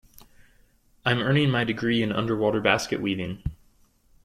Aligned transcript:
I'm 1.05 1.19
earning 1.19 1.51
my 1.51 1.63
degree 1.63 2.01
in 2.01 2.11
underwater 2.11 2.59
basket 2.59 3.01
weaving. 3.01 3.43